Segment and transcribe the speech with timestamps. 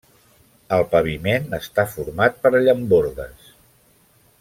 [0.77, 3.57] El paviment està format per llambordes.